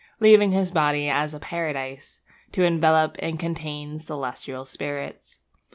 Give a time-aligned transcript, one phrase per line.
[0.19, 2.21] Leaving his body as a paradise,
[2.53, 5.37] To envelop and contain celestial spirits.